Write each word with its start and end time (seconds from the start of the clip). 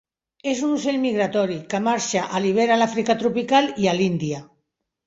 És 0.51 0.61
un 0.67 0.71
ocell 0.77 0.97
migratori, 1.03 1.59
que 1.75 1.83
marxa 1.89 2.27
a 2.27 2.43
l'hivern 2.47 2.77
a 2.77 2.81
l'Àfrica 2.81 3.21
tropical 3.23 3.73
i 3.87 3.93
a 3.95 3.97
l'Índia. 4.01 4.43